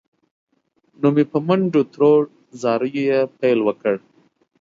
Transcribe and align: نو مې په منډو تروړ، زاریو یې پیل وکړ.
نو 1.01 1.07
مې 1.15 1.23
په 1.31 1.37
منډو 1.47 1.81
تروړ، 1.93 2.21
زاریو 2.61 3.03
یې 3.09 3.19
پیل 3.39 3.59
وکړ. 3.63 3.95